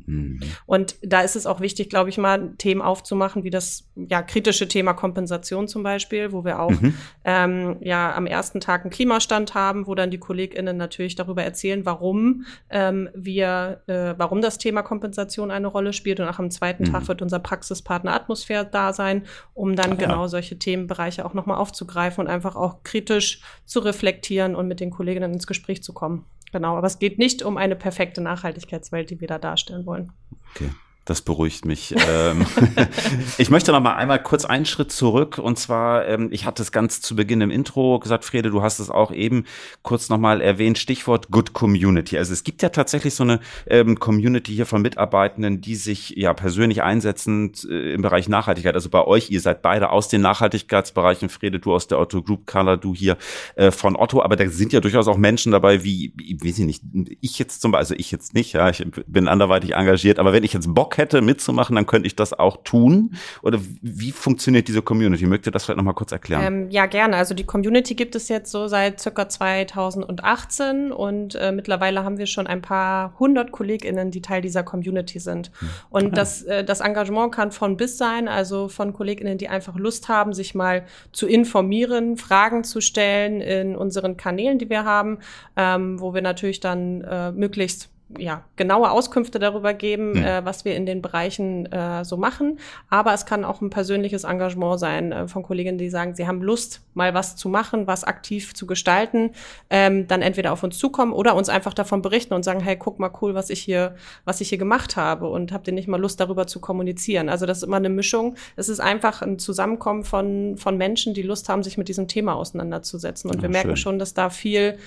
Mhm. 0.06 0.40
Und 0.66 0.96
da 1.02 1.22
ist 1.22 1.36
es 1.36 1.46
auch 1.46 1.60
wichtig, 1.60 1.90
glaube 1.90 2.10
ich, 2.10 2.18
mal 2.18 2.54
Themen 2.58 2.82
aufzumachen, 2.82 3.44
wie 3.44 3.50
das 3.50 3.90
ja 3.96 4.22
kritische 4.22 4.68
Thema 4.68 4.94
Kompensation 4.94 5.68
zum 5.68 5.84
Beispiel, 5.84 6.32
wo 6.32 6.44
wir 6.44 6.60
auch 6.60 6.72
mhm. 6.72 6.94
ähm, 7.24 7.78
ja 7.82 8.14
am 8.16 8.26
ersten 8.26 8.60
Tag 8.60 8.82
einen 8.82 8.92
Klimastand 8.92 9.56
haben, 9.56 9.88
wo 9.88 9.96
dann 9.96 10.12
die 10.12 10.18
KollegInnen 10.18 10.78
natürlich 10.78 11.16
darüber 11.16 11.44
erzählen, 11.44 11.86
warum 11.86 12.46
ähm, 12.70 13.10
wir, 13.14 13.82
äh, 13.88 14.16
warum 14.18 14.42
das 14.42 14.58
Thema 14.58 14.82
Kompensation 14.82 15.52
eine 15.52 15.68
Rolle 15.68 15.94
spielt. 15.94 16.20
Und 16.20 16.28
auch 16.28 16.40
am 16.40 16.52
zweiten 16.52 16.84
mhm. 16.84 16.92
Tag 16.92 17.08
wird 17.08 17.22
unser 17.22 17.40
Praxispartner 17.40 18.14
Atmosphäre 18.14 18.68
da 18.70 18.94
sein, 18.94 19.24
um 19.54 19.76
dann 19.76 19.94
Ach, 19.94 19.98
genau 19.98 20.22
ja. 20.22 20.28
solche 20.28 20.58
Themenbereiche 20.60 21.26
auch 21.26 21.34
nochmal 21.34 21.58
aufzugreifen 21.58 22.26
und 22.26 22.30
einfach 22.30 22.56
auch 22.56 22.84
kritisch 22.84 23.42
zu 23.66 23.80
reflektieren 23.80 24.56
und 24.56 24.68
mit 24.68 24.80
den 24.80 24.92
Kolleginnen 24.92 25.34
ins 25.34 25.48
Gespräch 25.48 25.84
zu 25.84 25.94
kommen. 25.94 26.26
Genau, 26.54 26.78
aber 26.78 26.86
es 26.86 27.00
geht 27.00 27.18
nicht 27.18 27.42
um 27.42 27.58
eine 27.58 27.76
perfekte 27.76 28.22
Nachhaltigkeitswelt, 28.22 29.10
die 29.10 29.20
wir 29.20 29.28
da 29.28 29.40
darstellen 29.40 29.83
wollen. 29.86 30.12
Okay. 30.56 30.70
Das 31.05 31.22
beruhigt 31.22 31.65
mich. 31.65 31.93
Ähm, 32.07 32.45
ich 33.38 33.50
möchte 33.50 33.74
noch 33.74 33.81
mal 33.81 33.95
einmal 33.95 34.24
kurz 34.24 34.45
einen 34.45 34.65
Schritt 34.65 34.89
zurück. 34.89 35.38
Und 35.38 35.60
zwar, 35.60 36.07
ähm, 36.07 36.29
ich 36.31 36.45
hatte 36.45 36.62
es 36.62 36.72
ganz 36.72 37.01
zu 37.01 37.17
Beginn 37.17 37.41
im 37.41 37.51
Intro 37.51 38.00
gesagt, 38.00 38.24
Frede, 38.24 38.50
du 38.50 38.62
hast 38.62 38.79
es 38.79 38.89
auch 38.89 39.12
eben 39.12 39.43
kurz 39.81 40.07
noch 40.07 40.17
mal 40.17 40.39
erwähnt, 40.39 40.77
Stichwort 40.77 41.29
Good 41.29 41.51
Community. 41.51 42.17
Also 42.17 42.31
es 42.31 42.45
gibt 42.45 42.62
ja 42.62 42.69
tatsächlich 42.69 43.15
so 43.15 43.24
eine 43.24 43.41
ähm, 43.67 44.00
Community 44.00 44.53
hier 44.53 44.65
von 44.65 44.81
Mitarbeitenden, 44.81 45.60
die 45.60 45.75
sich 45.75 46.12
ja 46.12 46.33
persönlich 46.33 46.83
einsetzen 46.83 47.51
äh, 47.69 47.93
im 47.93 48.01
Bereich 48.01 48.29
Nachhaltigkeit. 48.29 48.75
Also 48.75 48.89
bei 48.89 49.03
euch, 49.03 49.29
ihr 49.29 49.41
seid 49.41 49.62
beide 49.62 49.89
aus 49.89 50.07
den 50.07 50.22
Nachhaltigkeitsbereichen. 50.22 51.27
Frede, 51.27 51.60
du 51.60 51.74
aus 51.74 51.88
der 51.88 52.00
Otto 52.00 52.22
Group, 52.22 52.48
Carla, 52.48 52.77
du 52.77 52.95
hier 52.95 53.17
äh, 53.55 53.72
von 53.72 53.98
Otto. 53.98 54.22
Aber 54.22 54.38
da 54.38 54.48
sind 54.48 54.72
ja 54.72 54.79
durchaus 54.79 55.10
auch 55.10 55.17
Menschen 55.17 55.51
dabei, 55.51 55.83
wie, 55.83 56.13
wie 56.15 56.39
weiß 56.41 56.60
ich 56.60 56.65
nicht, 56.65 56.83
ich 57.19 57.39
jetzt 57.39 57.62
zum 57.62 57.72
Beispiel, 57.72 57.79
also 57.79 57.95
ich 57.98 58.10
jetzt 58.12 58.33
nicht, 58.33 58.53
ja, 58.53 58.69
ich 58.69 58.86
bin 59.05 59.27
anderweitig 59.27 59.74
engagiert. 59.74 60.17
Aber 60.17 60.31
wenn 60.31 60.45
ich 60.45 60.53
jetzt 60.53 60.74
Bock 60.74 60.93
hätte, 60.98 61.22
mitzumachen, 61.22 61.76
dann 61.76 61.86
könnte 61.86 62.08
ich 62.08 62.16
das 62.16 62.34
auch 62.34 62.58
tun? 62.64 63.16
Oder 63.42 63.60
wie 63.82 64.12
funktioniert 64.12 64.68
diese 64.68 64.82
Community? 64.82 65.26
Mögt 65.26 65.46
ihr 65.46 65.52
das 65.52 65.66
vielleicht 65.66 65.78
nochmal 65.78 65.94
kurz 65.94 66.12
erklären? 66.12 66.44
Ähm, 66.46 66.70
ja, 66.70 66.86
gerne. 66.86 67.16
Also 67.16 67.34
die 67.34 67.46
Community 67.46 67.96
gibt 67.96 68.16
es 68.16 68.30
jetzt 68.30 68.52
so 68.52 68.68
seit 68.68 69.00
circa 69.00 69.30
2018 69.30 70.92
und 70.92 71.36
äh, 71.36 71.52
mittlerweile 71.52 72.04
haben 72.04 72.18
wir 72.18 72.26
schon 72.26 72.48
ein 72.48 72.62
paar 72.62 73.18
hundert 73.20 73.52
KollegInnen, 73.52 74.12
die 74.12 74.22
Teil 74.22 74.42
dieser 74.42 74.64
Community 74.64 75.20
sind. 75.20 75.52
Hm. 75.60 75.70
Und 75.90 76.04
ja. 76.04 76.10
das, 76.10 76.44
äh, 76.44 76.64
das 76.64 76.82
Engagement 76.82 77.34
kann 77.34 77.52
von 77.52 77.78
bis 77.78 77.98
sein, 77.98 78.28
also 78.28 78.68
von 78.68 78.94
KollegInnen, 78.94 79.38
die 79.38 79.50
einfach 79.50 79.76
Lust 79.76 80.10
haben, 80.10 80.34
sich 80.34 80.56
mal 80.56 80.86
zu 81.12 81.28
informieren, 81.28 82.18
Fragen 82.18 82.64
zu 82.64 82.82
stellen 82.82 83.42
in 83.42 83.76
unseren 83.76 84.18
Kanälen, 84.18 84.60
die 84.60 84.70
wir 84.70 84.86
haben, 84.86 85.20
ähm, 85.56 86.00
wo 86.00 86.14
wir 86.14 86.22
natürlich 86.22 86.60
dann 86.60 87.02
äh, 87.02 87.32
möglichst 87.32 87.93
ja, 88.17 88.43
genaue 88.55 88.91
Auskünfte 88.91 89.39
darüber 89.39 89.74
geben, 89.74 90.12
mhm. 90.12 90.24
äh, 90.24 90.46
was 90.46 90.65
wir 90.65 90.75
in 90.75 90.86
den 90.86 91.01
Bereichen 91.01 91.72
äh, 91.72 92.03
so 92.05 92.17
machen. 92.17 92.60
Aber 92.89 93.13
es 93.13 93.25
kann 93.25 93.46
auch 93.46 93.62
ein 93.62 93.70
persönliches 93.70 94.24
Engagement 94.24 94.79
sein 94.79 95.12
äh, 95.12 95.27
von 95.27 95.43
Kolleginnen, 95.43 95.77
die 95.77 95.89
sagen, 95.89 96.15
sie 96.15 96.27
haben 96.27 96.41
Lust, 96.41 96.82
mal 96.93 97.13
was 97.13 97.36
zu 97.36 97.50
machen, 97.50 97.88
was 97.88 98.03
aktiv 98.03 98.53
zu 98.53 98.67
gestalten, 98.67 99.32
ähm, 99.70 100.08
dann 100.08 100.22
entweder 100.22 100.53
auf 100.53 100.63
uns 100.63 100.77
zukommen 100.77 101.13
oder 101.13 101.36
uns 101.36 101.50
einfach 101.50 101.74
davon 101.74 102.01
berichten 102.01 102.34
und 102.34 102.43
sagen, 102.43 102.60
hey, 102.60 102.77
guck 102.77 103.00
mal 103.00 103.12
cool, 103.22 103.34
was 103.34 103.50
ich 103.50 103.60
hier, 103.60 103.96
was 104.25 104.41
ich 104.41 104.50
hier 104.50 104.58
gemacht 104.58 104.96
habe 104.96 105.27
und 105.27 105.51
habt 105.51 105.67
ihr 105.67 105.74
nicht 105.74 105.88
mal 105.88 106.00
Lust, 106.00 106.20
darüber 106.20 106.48
zu 106.48 106.60
kommunizieren. 106.60 107.29
Also 107.29 107.46
das 107.46 107.58
ist 107.58 107.63
immer 107.63 107.77
eine 107.77 107.89
Mischung. 107.89 108.36
Es 108.55 108.70
ist 108.70 108.79
einfach 108.79 109.22
ein 109.22 109.39
Zusammenkommen 109.39 110.03
von, 110.03 110.58
von 110.58 110.77
Menschen, 110.77 111.13
die 111.13 111.24
Lust 111.24 111.50
haben, 111.50 111.63
sich 111.63 111.77
mit 111.77 111.88
diesem 111.88 112.08
Thema 112.08 112.36
auseinanderzusetzen. 112.36 113.29
Und 113.29 113.38
ja, 113.38 113.43
wir 113.43 113.50
merken 113.50 113.70
schön. 113.70 113.77
schon, 113.77 114.00
dass 114.00 114.13
da 114.13 114.29
viel 114.29 114.77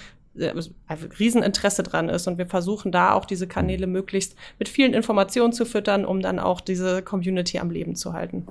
Rieseninteresse 1.19 1.83
dran 1.83 2.09
ist. 2.09 2.27
Und 2.27 2.39
wir 2.39 2.47
versuchen 2.47 2.93
da 2.93 3.13
auch 3.13 3.25
diese 3.25 3.47
Kanäle 3.47 3.87
möglichst 3.87 4.37
mit 4.59 4.69
vielen 4.69 4.95
Informationen 4.95 5.53
zu 5.53 5.65
füttern, 5.65 6.05
um 6.05 6.21
dann 6.21 6.39
auch 6.39 6.61
diese 6.61 7.03
Community 7.03 7.59
am 7.59 7.71
Leben 7.71 7.97
zu 7.97 8.13
halten. 8.13 8.47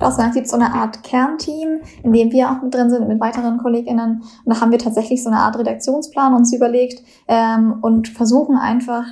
Außerdem 0.00 0.32
gibt 0.32 0.46
es 0.46 0.50
so 0.50 0.56
eine 0.56 0.72
Art 0.72 1.02
Kernteam, 1.02 1.80
in 2.02 2.12
dem 2.12 2.32
wir 2.32 2.50
auch 2.50 2.62
mit 2.62 2.74
drin 2.74 2.90
sind, 2.90 3.08
mit 3.08 3.20
weiteren 3.20 3.58
KollegInnen. 3.58 4.22
Und 4.44 4.54
da 4.54 4.60
haben 4.60 4.70
wir 4.70 4.78
tatsächlich 4.78 5.22
so 5.22 5.30
eine 5.30 5.38
Art 5.38 5.58
Redaktionsplan 5.58 6.34
uns 6.34 6.52
überlegt 6.52 7.02
ähm, 7.28 7.78
und 7.82 8.08
versuchen 8.08 8.56
einfach 8.56 9.04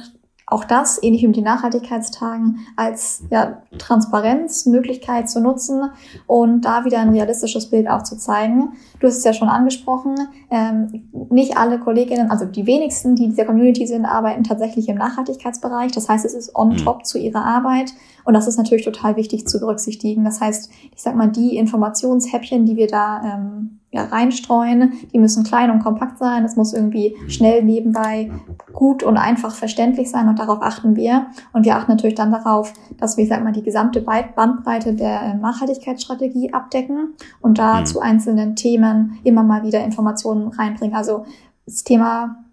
auch 0.46 0.64
das, 0.64 1.02
ähnlich 1.02 1.22
wie 1.22 1.28
mit 1.28 1.36
den 1.36 1.44
Nachhaltigkeitstagen, 1.44 2.58
als 2.76 3.24
ja, 3.30 3.62
Transparenzmöglichkeit 3.78 5.30
zu 5.30 5.40
nutzen 5.40 5.90
und 6.26 6.62
da 6.62 6.84
wieder 6.84 6.98
ein 6.98 7.08
realistisches 7.08 7.70
Bild 7.70 7.88
aufzuzeigen. 7.88 8.74
Du 9.00 9.06
hast 9.06 9.16
es 9.16 9.24
ja 9.24 9.32
schon 9.32 9.48
angesprochen, 9.48 10.14
ähm, 10.50 11.08
nicht 11.30 11.56
alle 11.56 11.78
Kolleginnen, 11.78 12.30
also 12.30 12.44
die 12.44 12.66
wenigsten, 12.66 13.16
die 13.16 13.24
in 13.24 13.30
dieser 13.30 13.46
Community 13.46 13.86
sind, 13.86 14.04
arbeiten 14.04 14.44
tatsächlich 14.44 14.88
im 14.88 14.96
Nachhaltigkeitsbereich. 14.96 15.92
Das 15.92 16.08
heißt, 16.08 16.26
es 16.26 16.34
ist 16.34 16.54
on 16.54 16.70
mhm. 16.70 16.76
top 16.76 17.06
zu 17.06 17.18
ihrer 17.18 17.44
Arbeit 17.44 17.92
und 18.24 18.34
das 18.34 18.46
ist 18.46 18.58
natürlich 18.58 18.84
total 18.84 19.16
wichtig 19.16 19.46
zu 19.46 19.60
berücksichtigen. 19.60 20.24
Das 20.24 20.40
heißt, 20.40 20.70
ich 20.94 21.02
sag 21.02 21.16
mal, 21.16 21.28
die 21.28 21.56
Informationshäppchen, 21.56 22.66
die 22.66 22.76
wir 22.76 22.86
da 22.86 23.22
ähm, 23.24 23.80
ja, 23.94 24.06
reinstreuen. 24.06 24.92
Die 25.12 25.20
müssen 25.20 25.44
klein 25.44 25.70
und 25.70 25.78
kompakt 25.78 26.18
sein. 26.18 26.42
Das 26.42 26.56
muss 26.56 26.74
irgendwie 26.74 27.14
schnell 27.28 27.62
nebenbei 27.62 28.30
gut 28.72 29.04
und 29.04 29.16
einfach 29.16 29.54
verständlich 29.54 30.10
sein 30.10 30.28
und 30.28 30.40
darauf 30.40 30.60
achten 30.62 30.96
wir. 30.96 31.26
Und 31.52 31.64
wir 31.64 31.76
achten 31.76 31.92
natürlich 31.92 32.16
dann 32.16 32.32
darauf, 32.32 32.72
dass 32.98 33.16
wir, 33.16 33.26
sag 33.26 33.44
mal, 33.44 33.52
die 33.52 33.62
gesamte 33.62 34.00
Bandbreite 34.00 34.94
der 34.94 35.22
ähm, 35.22 35.40
Nachhaltigkeitsstrategie 35.40 36.52
abdecken 36.52 37.14
und 37.40 37.58
da 37.58 37.80
mhm. 37.80 37.86
zu 37.86 38.00
einzelnen 38.00 38.56
Themen 38.56 39.20
immer 39.22 39.44
mal 39.44 39.62
wieder 39.62 39.84
Informationen 39.84 40.48
reinbringen. 40.48 40.96
Also 40.96 41.24
das 41.64 41.84
Thema 41.84 42.44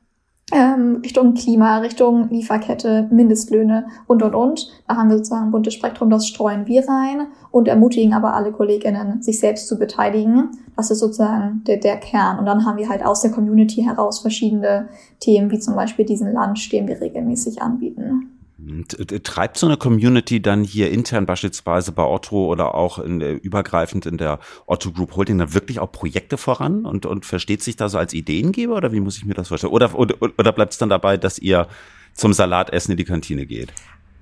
ähm, 0.51 0.99
Richtung 1.03 1.33
Klima, 1.33 1.79
Richtung 1.79 2.29
Lieferkette, 2.29 3.07
Mindestlöhne 3.11 3.85
und, 4.07 4.21
und, 4.23 4.35
und. 4.35 4.71
Da 4.87 4.95
haben 4.95 5.09
wir 5.09 5.17
sozusagen 5.17 5.45
ein 5.45 5.51
buntes 5.51 5.73
Spektrum, 5.73 6.09
das 6.09 6.27
streuen 6.27 6.67
wir 6.67 6.87
rein 6.87 7.27
und 7.51 7.67
ermutigen 7.67 8.13
aber 8.13 8.33
alle 8.33 8.51
Kolleginnen, 8.51 9.21
sich 9.21 9.39
selbst 9.39 9.67
zu 9.67 9.77
beteiligen. 9.77 10.49
Das 10.75 10.91
ist 10.91 10.99
sozusagen 10.99 11.63
der, 11.65 11.77
der 11.77 11.97
Kern. 11.97 12.39
Und 12.39 12.45
dann 12.45 12.65
haben 12.65 12.77
wir 12.77 12.89
halt 12.89 13.05
aus 13.05 13.21
der 13.21 13.31
Community 13.31 13.83
heraus 13.83 14.19
verschiedene 14.19 14.89
Themen, 15.19 15.51
wie 15.51 15.59
zum 15.59 15.75
Beispiel 15.75 16.05
diesen 16.05 16.33
Lunch, 16.33 16.69
den 16.69 16.87
wir 16.87 16.99
regelmäßig 16.99 17.61
anbieten. 17.61 18.30
Treibt 19.23 19.57
so 19.57 19.65
eine 19.65 19.77
Community 19.77 20.41
dann 20.41 20.63
hier 20.63 20.91
intern 20.91 21.25
beispielsweise 21.25 21.91
bei 21.91 22.03
Otto 22.03 22.45
oder 22.45 22.75
auch 22.75 22.99
in 22.99 23.19
der, 23.19 23.43
übergreifend 23.43 24.05
in 24.05 24.17
der 24.17 24.39
Otto 24.67 24.91
Group 24.91 25.15
Holding 25.15 25.39
dann 25.39 25.53
wirklich 25.53 25.79
auch 25.79 25.91
Projekte 25.91 26.37
voran 26.37 26.85
und, 26.85 27.05
und 27.05 27.25
versteht 27.25 27.63
sich 27.63 27.75
da 27.75 27.89
so 27.89 27.97
als 27.97 28.13
Ideengeber 28.13 28.75
oder 28.75 28.91
wie 28.91 28.99
muss 28.99 29.17
ich 29.17 29.25
mir 29.25 29.33
das 29.33 29.47
vorstellen? 29.47 29.73
Oder, 29.73 29.97
oder, 29.97 30.15
oder 30.21 30.51
bleibt 30.51 30.73
es 30.73 30.77
dann 30.77 30.89
dabei, 30.89 31.17
dass 31.17 31.39
ihr 31.39 31.67
zum 32.13 32.33
Salatessen 32.33 32.91
in 32.91 32.97
die 32.97 33.05
Kantine 33.05 33.45
geht? 33.45 33.73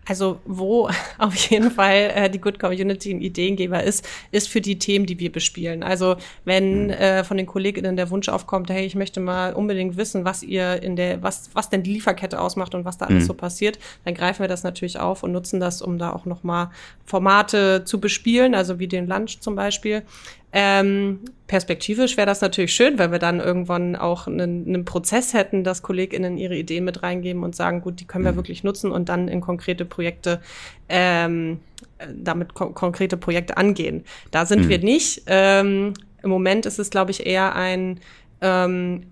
Also 0.10 0.40
wo 0.46 0.90
auf 1.20 1.36
jeden 1.36 1.72
Fall 1.72 2.12
äh, 2.16 2.30
die 2.30 2.42
Good 2.42 2.60
Community 2.60 3.14
ein 3.14 3.22
Ideengeber 3.22 3.84
ist, 3.84 4.08
ist 4.32 4.50
für 4.50 4.60
die 4.60 4.80
Themen, 4.80 5.06
die 5.06 5.20
wir 5.20 5.32
bespielen. 5.32 5.84
Also 5.84 6.18
wenn 6.46 6.86
mhm. 6.86 6.90
äh, 6.90 7.24
von 7.24 7.38
den 7.38 7.46
Kolleginnen 7.46 7.96
der 7.96 8.10
Wunsch 8.10 8.28
aufkommt, 8.28 8.70
hey, 8.70 8.86
ich 8.86 8.96
möchte 8.96 9.20
mal 9.20 9.54
unbedingt 9.54 9.98
wissen, 9.98 10.26
was 10.26 10.42
ihr 10.42 10.82
in 10.82 10.96
der, 10.96 11.22
was, 11.22 11.52
was 11.54 11.70
denn 11.70 11.84
die 11.84 11.94
Lieferkette 11.94 12.42
ausmacht 12.42 12.74
und 12.74 12.86
was 12.86 12.98
da 12.98 13.06
alles 13.06 13.24
mhm. 13.24 13.28
so 13.28 13.34
passiert, 13.36 13.78
dann 14.04 14.16
greifen 14.16 14.42
wir 14.42 14.48
das 14.48 14.64
natürlich 14.64 15.00
auf 15.00 15.24
und 15.24 15.32
nutzen 15.32 15.60
das, 15.60 15.82
um 15.82 16.00
da 16.00 16.12
auch 16.12 16.26
nochmal 16.26 16.72
Formate 17.06 17.84
zu 17.86 18.00
bespielen, 18.00 18.56
also 18.56 18.80
wie 18.80 18.88
den 18.88 19.08
Lunch 19.08 19.40
zum 19.40 19.56
Beispiel. 19.56 20.04
Ähm, 20.52 21.20
perspektivisch 21.50 22.16
wäre 22.16 22.28
das 22.28 22.42
natürlich 22.42 22.74
schön, 22.76 23.00
weil 23.00 23.12
wir 23.12 23.18
dann 23.18 23.40
irgendwann 23.40 23.96
auch 23.96 24.28
einen, 24.28 24.68
einen, 24.68 24.86
Prozess 24.86 25.34
hätten, 25.34 25.64
dass 25.64 25.82
KollegInnen 25.82 26.38
ihre 26.38 26.56
Ideen 26.56 26.86
mit 26.86 27.02
reingeben 27.02 27.44
und 27.44 27.56
sagen, 27.56 27.82
gut, 27.82 28.00
die 28.00 28.06
können 28.06 28.24
wir 28.24 28.34
mhm. 28.34 28.38
wirklich 28.38 28.64
nutzen 28.64 28.92
und 28.92 29.10
dann 29.10 29.28
in 29.28 29.42
konkrete 29.42 29.84
Projekte, 29.84 30.42
ähm, 30.90 31.60
damit 32.16 32.54
ko 32.54 32.70
konkrete 32.70 33.18
Projekte 33.18 33.58
angehen. 33.58 34.04
Da 34.30 34.46
sind 34.46 34.66
mhm. 34.66 34.70
wir 34.70 34.78
nicht. 34.78 35.24
Ähm, 35.26 35.94
Im 36.22 36.30
Moment 36.30 36.68
ist 36.68 36.78
es, 36.78 36.92
glaube 36.92 37.10
ich, 37.10 37.26
eher 37.26 37.56
ein, 37.56 38.00
ähm, 38.42 39.08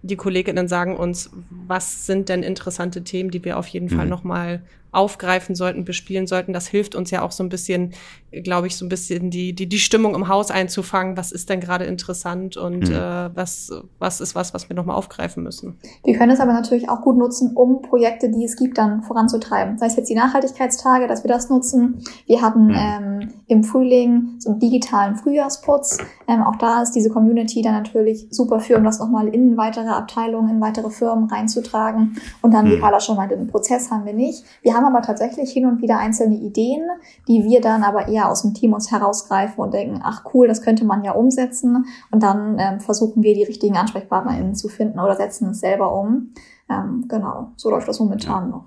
die 0.00 0.16
KollegInnen 0.16 0.66
sagen 0.66 0.96
uns, 0.96 1.30
was 1.50 2.06
sind 2.06 2.30
denn 2.30 2.42
interessante 2.42 3.04
Themen, 3.04 3.30
die 3.30 3.44
wir 3.44 3.58
auf 3.58 3.66
jeden 3.66 3.92
mhm. 3.92 3.96
Fall 3.96 4.06
nochmal 4.06 4.62
aufgreifen 4.92 5.54
sollten, 5.54 5.84
bespielen 5.84 6.26
sollten. 6.26 6.54
Das 6.54 6.68
hilft 6.68 6.94
uns 6.94 7.10
ja 7.10 7.20
auch 7.20 7.32
so 7.32 7.44
ein 7.44 7.50
bisschen, 7.50 7.92
glaube 8.32 8.68
ich, 8.68 8.76
so 8.76 8.84
ein 8.84 8.88
bisschen 8.88 9.30
die, 9.30 9.54
die, 9.54 9.68
die 9.68 9.78
Stimmung 9.78 10.14
im 10.14 10.28
Haus 10.28 10.50
einzufangen. 10.50 11.16
Was 11.16 11.32
ist 11.32 11.50
denn 11.50 11.60
gerade 11.60 11.84
interessant 11.84 12.56
und 12.56 12.88
mhm. 12.88 12.94
äh, 12.94 13.36
was, 13.36 13.72
was 13.98 14.20
ist 14.20 14.34
was, 14.34 14.54
was 14.54 14.68
wir 14.68 14.76
nochmal 14.76 14.96
aufgreifen 14.96 15.42
müssen? 15.42 15.78
Wir 16.04 16.16
können 16.16 16.30
es 16.30 16.40
aber 16.40 16.52
natürlich 16.52 16.88
auch 16.88 17.02
gut 17.02 17.16
nutzen, 17.16 17.52
um 17.54 17.82
Projekte, 17.82 18.30
die 18.30 18.44
es 18.44 18.56
gibt, 18.56 18.78
dann 18.78 19.02
voranzutreiben. 19.02 19.78
Sei 19.78 19.86
es 19.86 19.96
jetzt 19.96 20.08
die 20.08 20.14
Nachhaltigkeitstage, 20.14 21.08
dass 21.08 21.24
wir 21.24 21.28
das 21.28 21.50
nutzen. 21.50 22.04
Wir 22.26 22.40
hatten 22.40 22.68
mhm. 22.68 22.76
ähm, 22.76 23.28
im 23.48 23.64
Frühling 23.64 24.36
so 24.38 24.50
einen 24.50 24.60
digitalen 24.60 25.16
Frühjahrsputz. 25.16 25.98
Ähm, 26.28 26.42
auch 26.42 26.56
da 26.56 26.82
ist 26.82 26.92
diese 26.92 27.10
Community 27.10 27.62
dann 27.62 27.74
natürlich 27.74 28.28
super 28.30 28.60
für, 28.60 28.76
um 28.76 28.84
das 28.84 29.00
nochmal 29.00 29.28
in 29.28 29.56
weitere 29.56 29.88
Abteilungen, 29.88 30.50
in 30.50 30.60
weitere 30.60 30.90
Firmen 30.90 31.28
reinzutragen. 31.28 32.16
Und 32.42 32.54
dann, 32.54 32.66
wie 32.66 32.76
mhm. 32.76 32.80
Carla 32.80 33.00
schon 33.00 33.16
meinte, 33.16 33.36
den 33.36 33.48
Prozess 33.48 33.90
haben 33.90 34.04
wir 34.04 34.14
nicht. 34.14 34.44
Wir 34.62 34.74
haben 34.74 34.84
aber 34.84 35.02
tatsächlich 35.02 35.50
hin 35.50 35.66
und 35.66 35.82
wieder 35.82 35.98
einzelne 35.98 36.36
Ideen, 36.36 36.82
die 37.26 37.44
wir 37.44 37.60
dann 37.60 37.82
aber 37.82 38.08
eher 38.08 38.19
aus 38.28 38.42
dem 38.42 38.54
Team 38.54 38.72
uns 38.72 38.90
herausgreifen 38.90 39.62
und 39.62 39.74
denken, 39.74 40.00
ach 40.02 40.24
cool, 40.34 40.48
das 40.48 40.62
könnte 40.62 40.84
man 40.84 41.04
ja 41.04 41.12
umsetzen. 41.12 41.86
Und 42.10 42.22
dann 42.22 42.58
ähm, 42.58 42.80
versuchen 42.80 43.22
wir 43.22 43.34
die 43.34 43.44
richtigen 43.44 43.76
AnsprechpartnerInnen 43.76 44.54
zu 44.54 44.68
finden 44.68 44.98
oder 44.98 45.16
setzen 45.16 45.50
es 45.50 45.60
selber 45.60 45.92
um. 45.92 46.32
Ähm, 46.68 47.06
genau, 47.08 47.48
so 47.56 47.70
läuft 47.70 47.88
das 47.88 48.00
momentan 48.00 48.44
ja. 48.44 48.56
noch. 48.56 48.64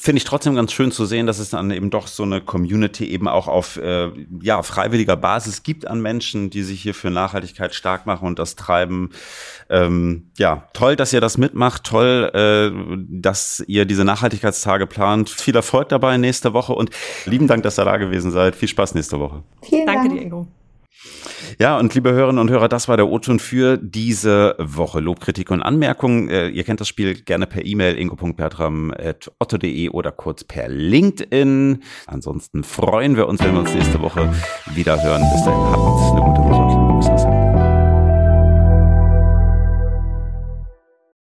Finde 0.00 0.18
ich 0.18 0.24
trotzdem 0.24 0.54
ganz 0.54 0.72
schön 0.72 0.90
zu 0.92 1.06
sehen, 1.06 1.26
dass 1.26 1.38
es 1.38 1.50
dann 1.50 1.70
eben 1.70 1.90
doch 1.90 2.06
so 2.06 2.22
eine 2.22 2.40
Community 2.40 3.06
eben 3.06 3.28
auch 3.28 3.48
auf 3.48 3.76
äh, 3.76 4.10
ja, 4.42 4.62
freiwilliger 4.62 5.16
Basis 5.16 5.62
gibt 5.62 5.86
an 5.86 6.00
Menschen, 6.00 6.50
die 6.50 6.62
sich 6.62 6.82
hier 6.82 6.94
für 6.94 7.10
Nachhaltigkeit 7.10 7.74
stark 7.74 8.06
machen 8.06 8.26
und 8.26 8.38
das 8.38 8.56
treiben. 8.56 9.10
Ähm, 9.70 10.30
ja, 10.38 10.68
toll, 10.72 10.96
dass 10.96 11.12
ihr 11.12 11.20
das 11.20 11.38
mitmacht, 11.38 11.84
toll, 11.84 12.30
äh, 12.34 12.96
dass 13.08 13.62
ihr 13.66 13.84
diese 13.84 14.04
Nachhaltigkeitstage 14.04 14.86
plant. 14.86 15.30
Viel 15.30 15.56
Erfolg 15.56 15.88
dabei 15.88 16.16
nächste 16.16 16.52
Woche 16.52 16.72
und 16.72 16.90
lieben 17.24 17.46
Dank, 17.46 17.62
dass 17.62 17.78
ihr 17.78 17.84
da 17.84 17.96
gewesen 17.96 18.30
seid. 18.30 18.56
Viel 18.56 18.68
Spaß 18.68 18.94
nächste 18.94 19.18
Woche. 19.20 19.42
Vielen 19.62 19.86
Danke 19.86 20.08
Dank. 20.08 20.20
dir, 20.20 20.22
Ingo. 20.22 20.48
Ja, 21.60 21.76
und 21.76 21.92
liebe 21.92 22.12
Hörerinnen 22.12 22.38
und 22.38 22.50
Hörer, 22.50 22.68
das 22.68 22.86
war 22.86 22.96
der 22.96 23.08
O-Ton 23.08 23.40
für 23.40 23.78
diese 23.78 24.54
Woche. 24.58 25.00
Lob, 25.00 25.18
Kritik 25.18 25.50
und 25.50 25.60
Anmerkungen. 25.60 26.28
Äh, 26.28 26.50
ihr 26.50 26.62
kennt 26.62 26.80
das 26.80 26.86
Spiel 26.86 27.20
gerne 27.20 27.48
per 27.48 27.66
E-Mail 27.66 27.98
ingo.bertram.otto.de 27.98 29.88
oder 29.88 30.12
kurz 30.12 30.44
per 30.44 30.68
LinkedIn. 30.68 31.82
Ansonsten 32.06 32.62
freuen 32.62 33.16
wir 33.16 33.26
uns, 33.26 33.42
wenn 33.42 33.54
wir 33.54 33.60
uns 33.60 33.74
nächste 33.74 34.00
Woche 34.00 34.32
wieder 34.72 35.02
hören. 35.02 35.22
Bis 35.32 35.44
dahin, 35.44 35.60
habt 35.60 36.12
eine 36.12 36.37